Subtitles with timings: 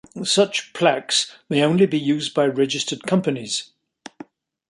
[0.23, 3.69] Such plaques may only be used by registered companies.